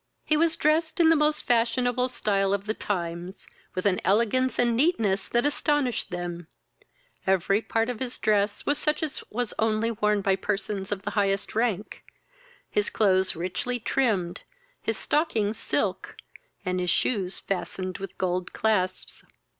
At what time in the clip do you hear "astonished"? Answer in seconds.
5.45-6.09